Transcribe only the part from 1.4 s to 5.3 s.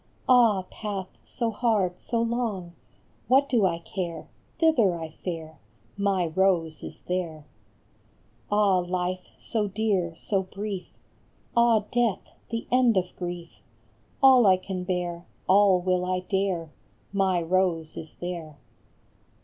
hard, so long i What do I care? Thither I